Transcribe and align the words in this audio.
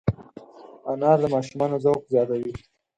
انار 0.91 1.17
د 1.21 1.25
ماشومانو 1.35 1.81
ذوق 1.83 2.01
زیاتوي. 2.13 2.51